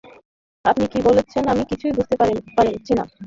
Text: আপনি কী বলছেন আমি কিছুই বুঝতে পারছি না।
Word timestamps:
আপনি 0.65 0.85
কী 0.87 0.99
বলছেন 1.07 1.43
আমি 1.47 1.63
কিছুই 1.65 1.95
বুঝতে 1.97 2.15
পারছি 2.17 2.93
না। 2.93 3.03